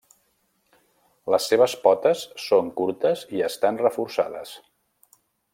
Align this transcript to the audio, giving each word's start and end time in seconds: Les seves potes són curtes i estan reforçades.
Les 1.33 1.49
seves 1.51 1.75
potes 1.83 2.23
són 2.45 2.73
curtes 2.81 3.25
i 3.41 3.47
estan 3.53 3.81
reforçades. 3.87 4.59